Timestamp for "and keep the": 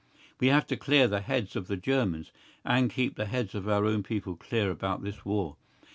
2.65-3.27